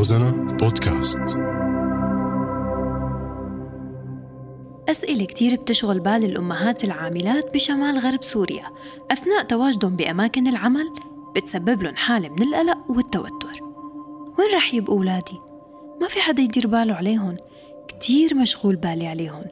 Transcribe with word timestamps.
روزانا 0.00 0.30
بودكاست. 0.30 1.20
أسئلة 4.88 5.24
كتير 5.24 5.56
بتشغل 5.56 6.00
بال 6.00 6.24
الأمهات 6.24 6.84
العاملات 6.84 7.54
بشمال 7.54 7.98
غرب 7.98 8.22
سوريا 8.22 8.64
أثناء 9.10 9.42
تواجدهم 9.42 9.96
بأماكن 9.96 10.46
العمل 10.46 10.90
بتسبب 11.36 11.82
لهم 11.82 11.96
حالة 11.96 12.28
من 12.28 12.42
القلق 12.42 12.78
والتوتر. 12.88 13.62
وين 14.38 14.54
رح 14.54 14.74
يبقوا 14.74 14.96
أولادي؟ 14.96 15.38
ما 16.00 16.08
في 16.08 16.20
حدا 16.20 16.42
يدير 16.42 16.66
باله 16.66 16.94
عليهم. 16.94 17.36
كتير 17.88 18.34
مشغول 18.34 18.76
بالي 18.76 19.06
عليهم. 19.06 19.44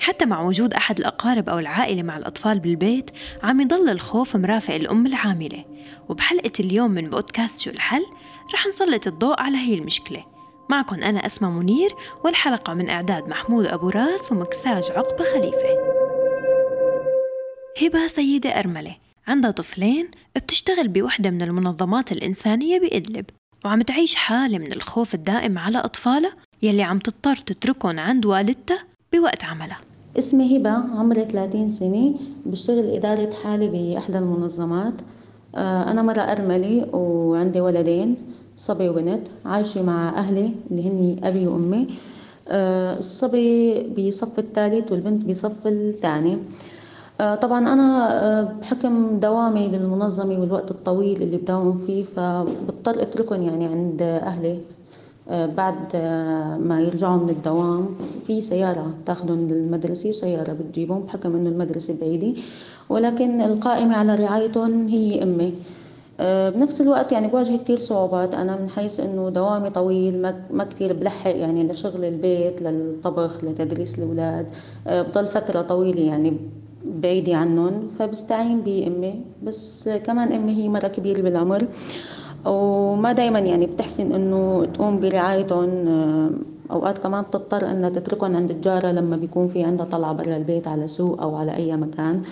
حتى 0.00 0.26
مع 0.26 0.42
وجود 0.42 0.74
أحد 0.74 0.98
الأقارب 0.98 1.48
أو 1.48 1.58
العائلة 1.58 2.02
مع 2.02 2.16
الأطفال 2.16 2.60
بالبيت 2.60 3.10
عم 3.42 3.60
يضل 3.60 3.88
الخوف 3.88 4.36
مرافق 4.36 4.74
الأم 4.74 5.06
العاملة. 5.06 5.64
وبحلقة 6.08 6.52
اليوم 6.60 6.90
من 6.90 7.10
بودكاست 7.10 7.60
شو 7.60 7.70
الحل 7.70 8.06
رح 8.54 8.66
نسلط 8.66 9.06
الضوء 9.06 9.40
على 9.40 9.56
هي 9.56 9.74
المشكلة. 9.74 10.24
معكم 10.70 10.96
أنا 10.96 11.26
أسمى 11.26 11.48
منير 11.48 11.90
والحلقة 12.24 12.74
من 12.74 12.88
إعداد 12.88 13.28
محمود 13.28 13.66
أبو 13.66 13.88
راس 13.88 14.32
ومكساج 14.32 14.90
عقبة 14.90 15.24
خليفة. 15.24 15.96
هبة 17.82 18.06
سيدة 18.06 18.50
أرملة 18.50 18.96
عندها 19.26 19.50
طفلين 19.50 20.10
بتشتغل 20.36 20.88
بوحدة 20.88 21.30
من 21.30 21.42
المنظمات 21.42 22.12
الإنسانية 22.12 22.80
بإدلب 22.80 23.24
وعم 23.64 23.82
تعيش 23.82 24.14
حالة 24.14 24.58
من 24.58 24.72
الخوف 24.72 25.14
الدائم 25.14 25.58
على 25.58 25.78
أطفالها 25.78 26.32
يلي 26.62 26.82
عم 26.82 26.98
تضطر 26.98 27.36
تتركهم 27.36 28.00
عند 28.00 28.26
والدتها 28.26 28.84
بوقت 29.12 29.44
عملها. 29.44 29.78
اسمي 30.18 30.56
هبة 30.58 30.70
عمري 30.70 31.24
30 31.24 31.68
سنة 31.68 32.14
بشتغل 32.46 32.90
إدارة 32.96 33.30
حالة 33.44 33.66
بإحدى 33.68 34.18
المنظمات. 34.18 34.94
أنا 35.56 36.02
مرة 36.02 36.20
أرملة 36.20 36.86
وعندي 36.92 37.60
ولدين 37.60 38.16
صبي 38.56 38.88
وبنت 38.88 39.26
عايشة 39.44 39.82
مع 39.82 40.08
أهلي 40.08 40.50
اللي 40.70 40.88
هني 40.88 41.28
أبي 41.28 41.46
وأمي. 41.46 41.86
آه، 42.48 42.98
الصبي 42.98 43.82
بصف 43.82 44.38
الثالث 44.38 44.92
والبنت 44.92 45.24
بصف 45.24 45.66
الثاني. 45.66 46.38
آه، 47.20 47.34
طبعا 47.34 47.58
أنا 47.72 48.56
بحكم 48.60 49.20
دوامي 49.20 49.68
بالمنظمة 49.68 50.40
والوقت 50.40 50.70
الطويل 50.70 51.22
اللي 51.22 51.36
بداوم 51.36 51.78
فيه 51.86 52.04
فبضطر 52.04 53.02
أتركهم 53.02 53.42
يعني 53.42 53.66
عند 53.66 54.02
أهلي. 54.02 54.52
آه، 54.52 54.75
بعد 55.30 55.74
آه، 55.94 56.56
ما 56.56 56.80
يرجعوا 56.80 57.16
من 57.16 57.30
الدوام 57.30 57.88
في 58.26 58.40
سيارة 58.40 58.94
تاخدهم 59.06 59.48
للمدرسة 59.48 60.10
وسيارة 60.10 60.52
بتجيبهم 60.52 61.00
بحكم 61.00 61.36
إنه 61.36 61.48
المدرسة 61.48 62.00
بعيدة. 62.00 62.40
ولكن 62.88 63.40
القائمة 63.40 63.96
على 63.96 64.14
رعايتهم 64.14 64.88
هي 64.88 65.22
أمي. 65.22 65.54
آه، 66.20 66.50
بنفس 66.50 66.80
الوقت 66.80 67.12
يعني 67.12 67.28
بواجه 67.28 67.56
كتير 67.56 67.78
صعوبات. 67.78 68.34
أنا 68.34 68.56
من 68.56 68.70
حيث 68.70 69.00
إنه 69.00 69.28
دوامي 69.28 69.70
طويل 69.70 70.22
ما 70.22 70.34
ما 70.50 70.64
كتير 70.64 70.92
بلحق 70.92 71.36
يعني 71.36 71.66
لشغل 71.66 72.04
البيت 72.04 72.62
للطبخ 72.62 73.44
لتدريس 73.44 73.98
الأولاد. 73.98 74.46
بضل 74.86 75.26
فترة 75.26 75.62
طويلة 75.62 76.00
يعني 76.00 76.36
بعيدة 76.84 77.34
عنهم 77.36 77.86
فبستعين 77.86 78.60
بأمي. 78.60 79.20
بس 79.42 79.88
كمان 79.88 80.32
أمي 80.32 80.56
هي 80.56 80.68
مرة 80.68 80.88
كبيرة 80.88 81.22
بالعمر. 81.22 81.68
وما 82.44 83.12
دايما 83.12 83.38
يعني 83.38 83.66
بتحسن 83.66 84.12
إنه 84.12 84.64
تقوم 84.74 85.00
برعايتهم 85.00 85.88
آه، 85.88 86.30
أوقات 86.72 86.98
كمان 86.98 87.22
بتضطر 87.22 87.70
إنها 87.70 87.90
تتركهم 87.90 88.36
عند 88.36 88.50
الجارة 88.50 88.88
لما 88.92 89.16
بيكون 89.16 89.46
في 89.46 89.62
عندها 89.64 89.86
طلعة 89.86 90.12
برا 90.12 90.36
البيت 90.36 90.68
على 90.68 90.88
سوق 90.88 91.22
أو 91.22 91.36
على 91.36 91.56
أي 91.56 91.76
مكان. 91.76 92.22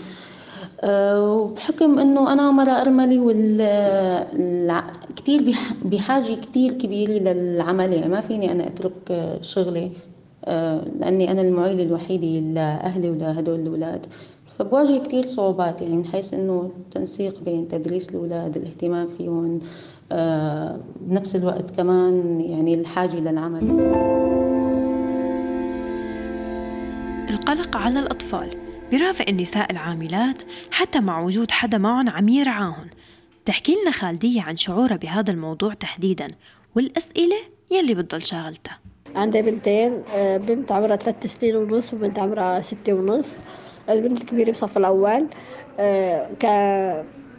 آه، 0.80 1.32
وبحكم 1.32 1.98
إنه 1.98 2.32
أنا 2.32 2.50
مرة 2.50 2.70
أرملي 2.70 3.18
وال 3.18 4.82
كثير 5.16 5.56
بحاجة 5.84 6.34
كثير 6.34 6.72
كبيرة 6.72 7.10
للعمل. 7.32 7.92
يعني 7.92 8.08
ما 8.08 8.20
فيني 8.20 8.52
أنا 8.52 8.66
أترك 8.66 9.38
شغلي 9.40 9.90
آه، 10.44 10.84
لأني 11.00 11.30
أنا 11.30 11.42
المعيلة 11.42 11.82
الوحيدة 11.82 12.26
لأهلي 12.26 13.10
ولهدول 13.10 13.60
الأولاد. 13.60 14.06
فبواجه 14.58 14.98
كتير 14.98 15.26
صعوبات 15.26 15.82
يعني 15.82 15.96
من 15.96 16.04
حيث 16.04 16.34
إنه 16.34 16.70
التنسيق 16.78 17.40
بين 17.44 17.68
تدريس 17.68 18.10
الأولاد 18.10 18.56
الاهتمام 18.56 19.06
فيهم 19.06 19.54
آه، 19.54 19.60
بنفس 21.00 21.36
الوقت 21.36 21.70
كمان 21.70 22.40
يعني 22.40 22.74
الحاجة 22.74 23.16
للعمل. 23.16 23.62
القلق 27.30 27.76
على 27.76 27.98
الأطفال. 28.00 28.56
برافق 28.92 29.24
النساء 29.28 29.72
العاملات 29.72 30.42
حتى 30.70 31.00
مع 31.00 31.20
وجود 31.20 31.50
حدا 31.50 31.78
معهم 31.78 32.08
عم 32.08 32.28
يرعاهم 32.28 32.86
تحكي 33.44 33.74
لنا 33.82 33.90
خالدية 33.90 34.42
عن 34.42 34.56
شعورها 34.56 34.96
بهذا 34.96 35.30
الموضوع 35.30 35.74
تحديدا 35.74 36.28
والأسئلة 36.76 37.36
يلي 37.70 37.94
بتضل 37.94 38.22
شاغلتها. 38.22 38.78
عندي 39.16 39.42
بنتين 39.42 40.02
آه، 40.14 40.36
بنت 40.36 40.72
عمرها 40.72 40.96
ثلاث 40.96 41.26
سنين 41.26 41.56
ونص 41.56 41.94
وبنت 41.94 42.18
عمرها 42.18 42.60
ستة 42.60 42.92
ونص. 42.92 43.36
البنت 43.88 44.20
الكبيرة 44.20 44.50
بصف 44.50 44.76
الأول 44.76 45.26
آه، 45.78 46.28
ك 46.40 46.44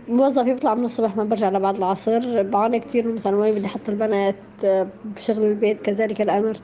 موظفة 0.08 0.42
بيطلع 0.42 0.76
من 0.76 0.86
الصبح 0.86 1.18
ما 1.18 1.24
برجع 1.24 1.50
لبعد 1.50 1.76
العصر. 1.78 2.44
بعاني 2.44 2.80
كثير 2.80 3.12
مثلا 3.12 3.36
وين 3.36 3.56
بدي 3.56 3.66
أحط 3.66 3.90
البنات 3.90 4.36
آه، 4.66 4.88
بشغل 5.06 5.44
البيت 5.44 5.82
كذلك 5.82 6.22
الأمر. 6.22 6.58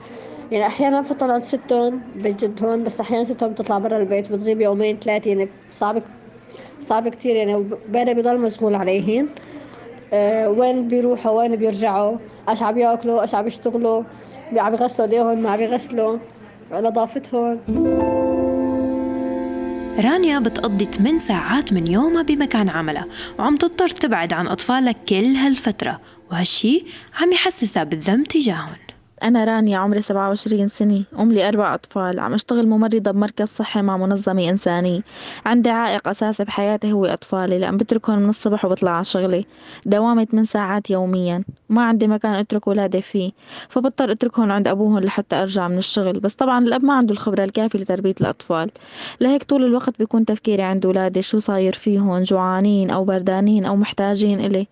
يعني 0.52 0.66
أحيانا 0.66 1.00
بحطهم 1.00 1.30
عند 1.30 1.44
ستهم 1.44 2.00
بجد 2.16 2.64
هون 2.64 2.84
بس 2.84 3.00
أحيانا 3.00 3.24
ستهم 3.24 3.52
بتطلع 3.52 3.78
برا 3.78 3.98
البيت 3.98 4.32
بتغيب 4.32 4.60
يومين 4.60 4.98
ثلاثة 4.98 5.28
يعني 5.28 5.48
صعب 5.70 6.02
صعب 6.80 7.08
كثير 7.08 7.36
يعني 7.36 7.54
وبانا 7.54 8.12
بضل 8.12 8.38
مشغول 8.38 8.74
عليهن. 8.74 9.28
أه 10.12 10.50
وين 10.50 10.88
بيروحوا 10.88 11.32
وين 11.32 11.56
بيرجعوا؟ 11.56 12.16
إيش 12.48 12.62
عم 12.62 12.78
يأكلوا؟ 12.78 13.22
إيش 13.22 13.34
عم 13.34 13.46
يشتغلوا؟ 13.46 14.02
عم 14.56 14.72
يغسلوا 14.72 15.08
إيديهم؟ 15.08 15.42
ما 15.42 15.50
عم 15.50 15.60
يغسلوا 15.60 16.18
نظافتهم؟ 16.72 17.60
رانيا 20.02 20.38
بتقضي 20.38 20.84
8 20.84 21.18
ساعات 21.18 21.72
من 21.72 21.86
يومها 21.86 22.22
بمكان 22.22 22.68
عملها. 22.68 23.06
وعم 23.38 23.56
تضطر 23.56 23.88
تبعد 23.88 24.32
عن 24.32 24.46
أطفالها 24.46 24.92
كل 24.92 25.34
هالفترة. 25.36 26.00
وهالشي 26.30 26.84
عم 27.20 27.32
يحسسها 27.32 27.84
بالذنب 27.84 28.26
تجاههم. 28.26 28.76
أنا 29.22 29.44
رانيا 29.44 29.78
عمري 29.78 30.02
27 30.02 30.68
سنة. 30.68 31.04
أم 31.18 31.32
لي 31.32 31.48
أربع 31.48 31.74
أطفال. 31.74 32.20
عم 32.20 32.34
أشتغل 32.34 32.68
ممرضة 32.68 33.10
بمركز 33.10 33.48
صحي 33.48 33.82
مع 33.82 33.96
منظمة 33.96 34.48
إنسانية. 34.50 35.00
عندي 35.46 35.70
عائق 35.70 36.08
أساسي 36.08 36.44
بحياتي 36.44 36.92
هو 36.92 37.06
أطفالي 37.06 37.58
لأن 37.58 37.76
بتركهم 37.76 38.18
من 38.18 38.28
الصبح 38.28 38.64
وبطلع 38.64 38.90
على 38.90 39.04
شغلي. 39.04 39.46
دوامي 39.86 40.24
8 40.24 40.44
ساعات 40.46 40.90
يوميا. 40.90 41.44
ما 41.68 41.82
عندي 41.82 42.06
مكان 42.06 42.34
أترك 42.34 42.66
ولادي 42.66 43.02
فيه. 43.02 43.30
فبضطر 43.68 44.12
أتركهم 44.12 44.52
عند 44.52 44.68
أبوهم 44.68 44.98
لحتى 44.98 45.36
أرجع 45.36 45.68
من 45.68 45.78
الشغل. 45.78 46.20
بس 46.20 46.34
طبعا 46.34 46.64
الأب 46.64 46.84
ما 46.84 46.94
عنده 46.94 47.12
الخبرة 47.12 47.44
الكافية 47.44 47.78
لتربية 47.78 48.14
الأطفال. 48.20 48.70
لهيك 49.20 49.44
طول 49.44 49.64
الوقت 49.64 49.98
بيكون 49.98 50.24
تفكيري 50.24 50.62
عند 50.62 50.86
ولادي 50.86 51.22
شو 51.22 51.38
صاير 51.38 51.72
فيهم 51.72 52.22
جوعانين 52.22 52.90
أو 52.90 53.04
بردانين 53.04 53.64
أو 53.64 53.76
محتاجين 53.76 54.40
إلي. 54.40 54.66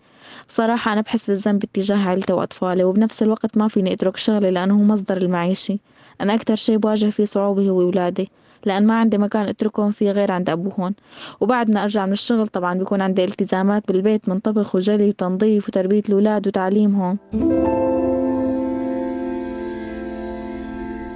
بصراحة 0.49 0.93
أنا 0.93 1.01
بحس 1.01 1.31
بالذنب 1.31 1.65
اتجاه 1.65 2.09
عيلتي 2.09 2.33
وأطفالي 2.33 2.85
وبنفس 2.85 3.23
الوقت 3.23 3.59
ما 3.59 3.69
فيني 3.69 3.93
أترك 3.93 4.17
شغلي 4.17 4.51
لأنه 4.51 4.75
هو 4.75 4.83
مصدر 4.83 5.17
المعيشة. 5.17 5.79
أنا 6.21 6.35
أكتر 6.35 6.55
شي 6.55 6.77
بواجه 6.77 7.11
فيه 7.11 7.25
صعوبة 7.25 7.69
هو 7.69 7.77
ولادي 7.77 8.31
لأن 8.65 8.87
ما 8.87 8.95
عندي 8.95 9.19
مكان 9.19 9.49
أتركهم 9.49 9.91
فيه 9.91 10.11
غير 10.11 10.33
عند 10.33 10.51
أبوهن 10.51 10.95
وبعد 11.41 11.71
ما 11.71 11.83
أرجع 11.83 12.07
من 12.07 12.13
الشغل 12.13 12.49
طبعا 12.49 12.79
بيكون 12.79 13.01
عندي 13.01 13.25
التزامات 13.25 13.89
بالبيت 13.89 14.29
من 14.29 14.39
طبخ 14.39 14.75
وجلي 14.75 15.09
وتنظيف 15.09 15.69
وتربية 15.69 16.03
الأولاد 16.09 16.47
وتعليمهم. 16.47 17.19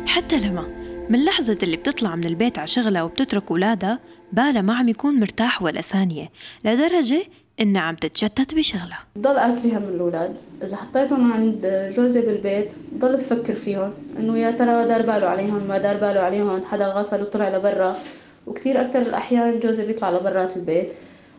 حتى 0.07 0.41
لما 0.41 0.65
من 1.09 1.25
لحظة 1.25 1.59
اللي 1.63 1.77
بتطلع 1.77 2.17
من 2.17 2.25
البيت 2.25 2.59
على 2.59 2.67
شغلها 2.67 3.03
وبتترك 3.03 3.51
ولادها 3.51 3.99
بالها 4.33 4.63
ما 4.63 4.75
عم 4.75 4.89
يكون 4.89 5.21
مرتاح 5.21 5.63
ولا 5.63 5.81
ثانية 5.81 6.31
لدرجة 6.65 7.23
إنها 7.61 7.83
عم 7.83 7.97
تتشتت 7.97 8.55
بشغلها 8.55 8.99
ضل 9.19 9.37
أكلي 9.37 9.77
هم 9.77 9.83
الأولاد. 9.83 10.37
إذا 10.63 10.77
حطيتهم 10.77 11.33
عند 11.33 11.93
جوزي 11.97 12.21
بالبيت 12.21 12.73
ضل 12.99 13.17
بفكر 13.17 13.55
فيهم 13.55 13.93
إنه 14.19 14.39
يا 14.39 14.51
ترى 14.51 14.85
دار 14.85 15.03
باله 15.03 15.29
عليهم 15.29 15.63
ما 15.69 15.79
دار 15.79 15.97
باله 15.97 16.21
عليهم. 16.21 16.65
حدا 16.65 16.87
غفل 16.87 17.23
وطلع 17.23 17.49
لبرا. 17.49 17.97
وكتير 18.47 18.81
أكتر 18.81 19.03
الأحيان 19.03 19.61
جوزي 19.61 19.87
بيطلع 19.87 20.11
لبرات 20.11 20.57
البيت. 20.57 20.93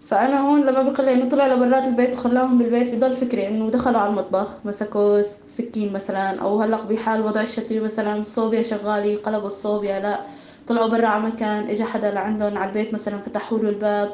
فأنا 0.06 0.40
هون 0.40 0.62
لما 0.66 0.82
بقول 0.82 1.10
إنه 1.10 1.30
طلع 1.30 1.48
لبرات 1.48 1.84
البيت 1.84 2.14
وخلاهم 2.14 2.58
بالبيت 2.58 2.96
بضل 2.96 3.16
فكري 3.16 3.48
إنه 3.48 3.70
دخلوا 3.70 4.00
على 4.00 4.10
المطبخ. 4.10 4.54
مسكوا 4.66 5.22
سكين 5.22 5.94
مثلا 5.94 6.42
أو 6.42 6.62
هلق 6.62 6.84
بحال 6.84 7.22
وضع 7.22 7.42
الشتوي 7.42 7.80
مثلا. 7.80 8.16
الصوبيا 8.16 8.64
شغالة 8.64 9.18
قلبوا 9.18 9.48
الصوبيا 9.48 10.00
لا. 10.00 10.20
طلعوا 10.68 10.88
برا 10.88 11.08
على 11.08 11.24
مكان. 11.24 11.70
إجا 11.70 11.86
حدا 11.86 12.12
لعندهم 12.12 12.58
على 12.58 12.70
البيت 12.70 12.94
مثلا 12.94 13.18
فتحوا 13.18 13.60
له 13.60 13.70
الباب. 13.70 14.10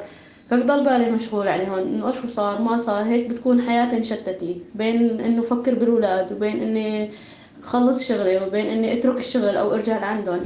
فبضل 0.51 0.83
بالي 0.83 1.11
مشغول 1.11 1.47
عليهم 1.47 1.73
إنه 1.73 2.11
شو 2.11 2.27
صار؟ 2.27 2.61
ما 2.61 2.77
صار. 2.77 3.03
هيك 3.03 3.29
بتكون 3.29 3.61
حياتي 3.61 3.99
مشتتة. 3.99 4.55
بين 4.75 5.19
إنه 5.19 5.41
فكر 5.41 5.75
بالولاد 5.75 6.33
وبين 6.33 6.61
إني 6.61 7.09
خلص 7.63 8.07
شغلي 8.09 8.37
وبين 8.37 8.65
إني 8.65 8.93
أترك 8.93 9.19
الشغل 9.19 9.57
أو 9.57 9.73
أرجع 9.73 9.99
لعندهم. 9.99 10.39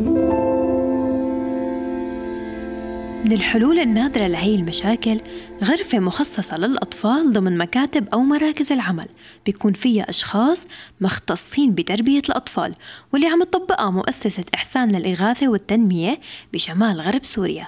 من 3.25 3.31
الحلول 3.31 3.79
النادرة 3.79 4.27
لهي 4.27 4.55
المشاكل 4.55 5.19
غرفة 5.63 5.99
مخصصة 5.99 6.57
للأطفال 6.57 7.33
ضمن 7.33 7.57
مكاتب 7.57 8.07
أو 8.13 8.19
مراكز 8.19 8.71
العمل. 8.71 9.07
بيكون 9.45 9.73
فيها 9.73 10.09
أشخاص 10.09 10.61
مختصين 11.01 11.75
بتربية 11.75 12.21
الأطفال 12.29 12.75
واللي 13.13 13.27
عم 13.27 13.43
تطبقها 13.43 13.89
مؤسسة 13.89 14.45
إحسان 14.55 14.91
للإغاثة 14.91 15.47
والتنمية 15.47 16.19
بشمال 16.53 17.01
غرب 17.01 17.23
سوريا. 17.23 17.67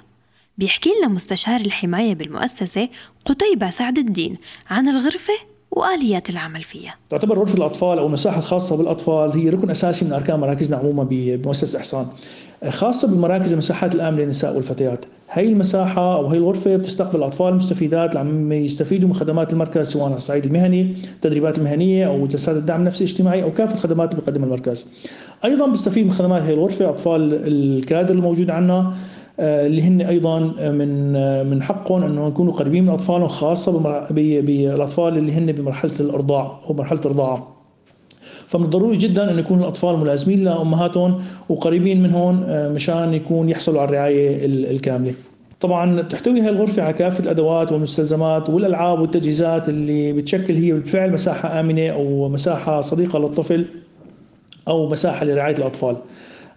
بيحكي 0.57 0.89
لنا 1.00 1.07
مستشار 1.07 1.62
الحماية 1.62 2.15
بالمؤسسة 2.15 2.89
قتيبة 3.25 3.69
سعد 3.69 3.98
الدين 3.98 4.38
عن 4.69 4.88
الغرفة 4.88 5.33
وآليات 5.71 6.30
العمل 6.30 6.63
فيها. 6.63 6.95
تعتبر 7.09 7.39
غرفة 7.39 7.57
الأطفال 7.57 8.00
أو 8.00 8.07
المساحة 8.07 8.39
الخاصة 8.39 8.77
بالأطفال 8.77 9.31
هي 9.39 9.50
ركن 9.50 9.69
أساسي 9.69 10.06
من 10.06 10.13
أركان 10.13 10.39
مراكزنا 10.39 10.77
عموما 10.77 11.04
بمؤسسة 11.09 11.80
إحسان 11.80 12.06
خاصة 12.69 13.07
بالمراكز 13.07 13.51
المساحات 13.51 13.95
الآمنة 13.95 14.21
للنساء 14.21 14.56
والفتيات. 14.56 15.06
هي 15.30 15.50
المساحة 15.50 16.15
أو 16.15 16.27
هي 16.27 16.38
الغرفة 16.38 16.75
بتستقبل 16.75 17.15
الأطفال 17.19 17.50
المستفيدات 17.50 18.09
اللي 18.09 18.19
عم 18.19 18.51
يستفيدوا 18.51 19.09
من 19.09 19.15
خدمات 19.15 19.54
المركز 19.54 19.89
سواء 19.89 20.06
على 20.06 20.15
الصعيد 20.15 20.45
المهني 20.45 20.95
تدريبات 21.21 21.57
المهنية 21.57 22.07
أو 22.07 22.27
جلسات 22.27 22.56
الدعم 22.56 22.80
النفسي 22.80 23.04
الاجتماعي 23.04 23.44
أو 23.44 23.54
كافة 23.54 23.74
الخدمات 23.74 24.12
اللي 24.12 24.21
بيقدمها 24.21 24.45
المركز. 24.45 24.88
أيضا 25.45 25.68
بيستفيد 25.68 26.06
من 26.06 26.12
خدمات 26.12 26.42
هي 26.42 26.54
الغرفة 26.54 26.89
أطفال 26.89 27.33
الكادر 27.48 28.13
الموجود 28.13 28.50
عندنا 28.50 28.77
آه، 28.80 28.94
اللي 29.39 29.81
هن 29.81 30.01
أيضا 30.01 30.39
من 30.71 31.15
آه، 31.15 31.43
من 31.43 31.63
حقهم 31.63 32.03
إنه 32.03 32.27
يكونوا 32.27 32.53
قريبين 32.53 32.83
من 32.83 32.89
أطفالهم 32.89 33.27
خاصة 33.27 33.79
بالاطفال 34.11 35.17
اللي 35.17 35.31
هن 35.31 35.51
بمرحلة 35.51 35.99
الأرضاع 35.99 36.59
أو 36.69 36.73
مرحلة 36.73 36.99
الرضاعة. 36.99 37.57
فمن 38.47 38.63
الضروري 38.63 38.97
جدا 38.97 39.31
أن 39.31 39.39
يكون 39.39 39.59
الأطفال 39.59 39.97
ملازمين 39.97 40.43
لأمهاتهم 40.43 41.21
وقريبين 41.49 42.03
منهم 42.03 42.43
آه، 42.43 42.69
مشان 42.69 43.13
يكون 43.13 43.49
يحصلوا 43.49 43.81
على 43.81 43.89
الرعاية 43.89 44.45
الكاملة 44.45 45.13
طبعا 45.59 46.01
تحتوي 46.01 46.41
هذه 46.41 46.49
الغرفة 46.49 46.83
على 46.83 46.93
كافة 46.93 47.23
الأدوات 47.23 47.71
والمستلزمات 47.71 48.49
والألعاب 48.49 48.99
والتجهيزات 48.99 49.69
اللي 49.69 50.13
بتشكل 50.13 50.53
هي 50.53 50.71
بالفعل 50.71 51.11
مساحة 51.11 51.59
آمنة 51.59 51.89
أو 51.89 52.29
مساحة 52.29 52.81
صديقة 52.81 53.19
للطفل 53.19 53.65
أو 54.67 54.89
مساحة 54.89 55.25
لرعاية 55.25 55.55
الأطفال 55.55 55.95
آه، 55.95 56.01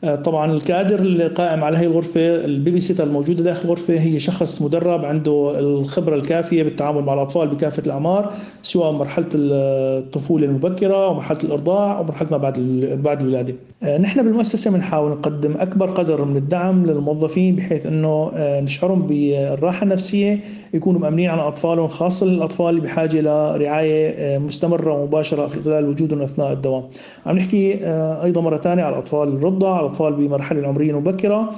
طبعا 0.03 0.53
الكادر 0.53 0.99
اللي 0.99 1.27
قائم 1.27 1.65
على 1.65 1.79
هي 1.79 1.87
الغرفة 1.87 2.21
البيبي 2.45 2.81
سيتر 2.81 3.05
الموجودة 3.05 3.43
داخل 3.45 3.65
الغرفة 3.65 4.01
هي 4.01 4.21
شخص 4.21 4.63
مدرب 4.63 5.05
عنده 5.05 5.59
الخبرة 5.59 6.15
الكافية 6.15 6.63
بالتعامل 6.63 7.03
مع 7.03 7.15
الأطفال 7.15 7.49
بكافة 7.49 7.83
الأعمار 7.87 8.35
سواء 8.63 8.93
مرحلة 8.93 9.27
الطفولة 9.35 10.47
المبكرة 10.47 11.09
ومرحلة 11.09 11.39
الإرضاع 11.45 12.01
ومرحلة 12.01 12.29
ما 12.31 12.37
بعد 12.37 12.61
بعد 13.05 13.21
الولادة. 13.21 13.55
آه، 13.83 13.99
نحن 13.99 14.23
بالمؤسسة 14.23 14.71
بنحاول 14.71 15.11
نقدم 15.11 15.57
أكبر 15.57 15.91
قدر 15.91 16.25
من 16.25 16.37
الدعم 16.37 16.87
للموظفين 16.87 17.57
بحيث 17.57 17.87
أنه 17.87 18.31
آه، 18.35 18.61
نشعرهم 18.61 19.07
بالراحة 19.07 19.83
النفسية 19.85 20.41
يكونوا 20.75 21.01
مأمنين 21.01 21.31
على 21.31 21.49
أطفالهم 21.49 21.89
خاصة 21.89 22.27
للأطفال 22.27 22.69
اللي 22.69 22.81
بحاجة 22.81 23.21
لرعاية 23.21 24.39
مستمرة 24.39 24.93
ومباشرة 24.93 25.47
خلال 25.47 25.89
وجودهم 25.89 26.23
أثناء 26.23 26.53
الدوام. 26.53 26.83
عم 27.27 27.37
نحكي 27.37 27.79
أيضا 28.25 28.41
مرة 28.41 28.57
ثانية 28.57 28.83
على 28.83 28.95
الأطفال 28.95 29.29
الرضع 29.29 29.81
الأطفال 29.81 29.90
بمرحلة 29.99 30.61
العمرية 30.61 30.91
المبكرة 30.91 31.53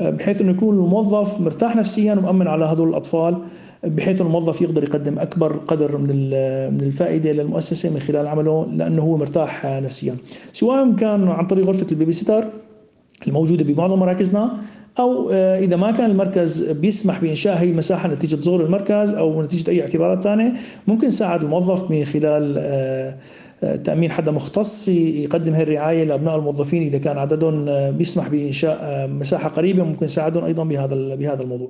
آه، 0.00 0.10
بحيث 0.10 0.40
إنه 0.40 0.50
يكون 0.50 0.76
الموظف 0.76 1.40
مرتاح 1.40 1.76
نفسيا 1.76 2.14
ومؤمن 2.14 2.48
على 2.48 2.64
هذول 2.64 2.88
الأطفال 2.88 3.38
بحيث 3.84 4.20
الموظف 4.20 4.62
يقدر 4.62 4.84
يقدم 4.84 5.18
أكبر 5.18 5.52
قدر 5.52 5.98
من 5.98 6.30
من 6.74 6.80
الفائدة 6.80 7.32
للمؤسسة 7.32 7.90
من 7.90 8.00
خلال 8.00 8.26
عمله 8.26 8.66
لأنه 8.72 9.02
هو 9.02 9.16
مرتاح 9.16 9.66
نفسيا. 9.66 10.16
سواء 10.52 10.92
كان 10.92 11.28
عن 11.28 11.46
طريق 11.46 11.66
غرفة 11.66 11.86
البيبي 11.92 12.12
سيتر 12.12 12.44
الموجودة 13.26 13.64
بمعظم 13.64 13.98
مراكزنا 13.98 14.58
أو 14.98 15.30
آه، 15.30 15.58
إذا 15.58 15.76
ما 15.76 15.90
كان 15.90 16.10
المركز 16.10 16.62
بيسمح 16.62 17.20
بإنشاء 17.20 17.56
هي 17.56 17.70
المساحه 17.70 18.08
نتيجة 18.08 18.36
ظهور 18.36 18.64
المركز 18.64 19.14
أو 19.14 19.42
نتيجة 19.42 19.70
أي 19.70 19.82
اعتبارات 19.82 20.24
ثانية 20.24 20.52
ممكن 20.86 21.08
يساعد 21.08 21.42
الموظف 21.42 21.90
من 21.90 22.04
خلال 22.04 22.54
آه، 22.58 23.16
تأمين 23.84 24.12
حدا 24.12 24.32
مختص 24.32 24.88
يقدم 24.88 25.52
هذه 25.54 25.62
الرعاية 25.62 26.04
لأبناء 26.04 26.36
الموظفين 26.36 26.82
إذا 26.82 26.98
كان 26.98 27.18
عددهم 27.18 27.90
بيسمح 27.90 28.28
بإنشاء 28.28 29.08
مساحة 29.08 29.48
قريبة 29.48 29.84
ممكن 29.84 30.06
يساعدهم 30.06 30.44
أيضا 30.44 30.64
بهذا 30.64 31.14
بهذا 31.14 31.42
الموضوع. 31.42 31.68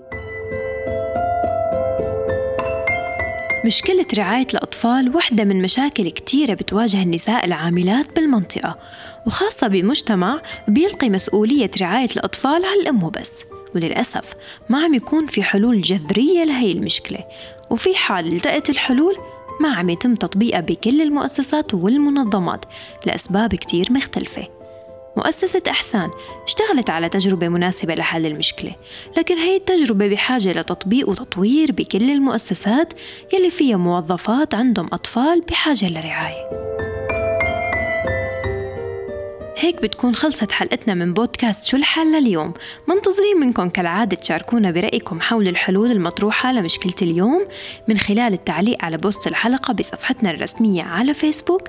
مشكلة 3.65 4.07
رعاية 4.19 4.47
الأطفال 4.55 5.17
واحدة 5.17 5.45
من 5.45 5.63
مشاكل 5.63 6.11
كتيرة 6.11 6.55
بتواجه 6.55 7.03
النساء 7.03 7.45
العاملات 7.45 8.17
بالمنطقة 8.17 8.79
وخاصة 9.27 9.67
بمجتمع 9.67 10.43
بيلقي 10.69 11.11
مسؤولية 11.11 11.71
رعاية 11.81 12.09
الأطفال 12.17 12.65
على 12.65 12.81
الأم 12.83 13.05
وبس 13.05 13.33
وللأسف 13.75 14.35
ما 14.69 14.85
عم 14.85 14.95
يكون 14.95 15.27
في 15.27 15.43
حلول 15.43 15.81
جذرية 15.81 16.45
لهي 16.45 16.73
المشكلة 16.73 17.19
وفي 17.71 17.95
حال 17.95 18.33
التقت 18.33 18.71
الحلول 18.71 19.17
ما 19.61 19.69
عم 19.75 19.91
يتم 19.91 20.15
تطبيقها 20.15 20.61
بكل 20.61 21.03
المؤسسات 21.03 21.75
والمنظمات 21.75 22.65
لأسباب 23.07 23.55
كتير 23.55 23.93
مختلفة. 23.93 24.49
مؤسسة 25.17 25.63
أحسان 25.71 26.11
اشتغلت 26.45 26.91
على 26.91 27.09
تجربة 27.09 27.49
مناسبة 27.49 27.95
لحل 27.95 28.27
المشكلة 28.27 28.75
لكن 29.17 29.37
هي 29.37 29.57
التجربة 29.57 30.09
بحاجة 30.09 30.53
لتطبيق 30.53 31.09
وتطوير 31.09 31.73
بكل 31.73 32.11
المؤسسات 32.11 32.93
يلي 33.33 33.51
فيها 33.51 33.77
موظفات 33.77 34.55
عندهم 34.55 34.89
أطفال 34.93 35.41
بحاجة 35.41 35.89
لرعاية. 35.89 36.51
هيك 39.59 39.83
بتكون 39.83 40.15
خلصت 40.15 40.53
حلقتنا 40.53 40.95
من 40.95 41.15
بودكاست 41.15 41.67
شو 41.67 41.77
الحل 41.77 42.13
لليوم. 42.13 42.55
منتظرين 42.89 43.41
منكم 43.41 43.69
كالعادة 43.69 44.17
تشاركونا 44.17 44.71
برأيكم 44.71 45.21
حول 45.21 45.49
الحلول 45.49 45.91
المطروحة 45.91 46.53
لمشكلة 46.53 46.95
اليوم 47.03 47.47
من 47.89 47.99
خلال 47.99 48.33
التعليق 48.33 48.85
على 48.85 48.97
بوست 48.97 49.27
الحلقة 49.27 49.75
بصفحتنا 49.75 50.31
الرسمية 50.31 50.83
على 50.83 51.15
فيسبوك. 51.15 51.63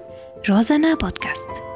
روزانا 0.50 0.94
بودكاست. 0.94 1.75